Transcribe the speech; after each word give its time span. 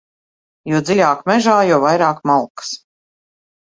Jo 0.71 0.79
dziļāk 0.87 1.23
mežā, 1.33 1.59
jo 1.75 1.81
vairāk 1.87 2.27
malkas. 2.35 2.77